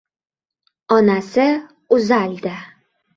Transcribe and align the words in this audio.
Onasi 0.95 1.45
uzaldi. 1.99 2.55